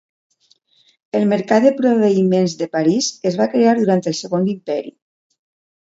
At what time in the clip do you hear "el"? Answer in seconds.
1.19-1.27, 4.13-4.19